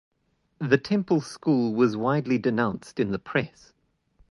The 0.57 0.79
temple 0.79 1.21
school 1.21 1.75
was 1.75 1.95
widely 1.95 2.39
denounced 2.39 2.99
in 2.99 3.11
the 3.11 3.19
press. 3.19 3.71